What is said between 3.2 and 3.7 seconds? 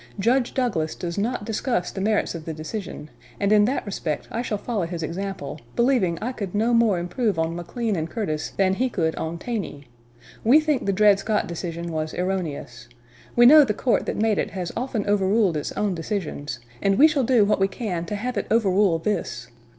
and in